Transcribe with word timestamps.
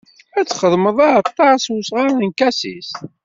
Ad 0.39 0.45
txedmeḍ 0.47 0.97
aɛalṭar 1.05 1.55
s 1.65 1.67
usɣar 1.75 2.09
n 2.13 2.25
lkasis. 2.29 2.89